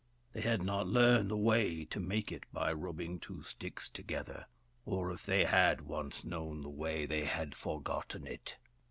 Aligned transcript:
They 0.33 0.41
had 0.41 0.63
not 0.63 0.87
learned 0.87 1.29
the 1.29 1.37
way 1.37 1.85
to 1.85 1.99
make 1.99 2.31
it 2.31 2.45
by 2.51 2.73
rubbing 2.73 3.19
two 3.19 3.43
sticks 3.43 3.87
together; 3.87 4.47
or 4.83 5.11
if 5.11 5.27
they 5.27 5.45
had 5.45 5.81
once 5.81 6.23
known 6.25 6.61
the 6.63 6.69
way, 6.71 7.05
they 7.05 7.25
had 7.25 7.53
forgotten 7.53 8.25
it. 8.25 8.57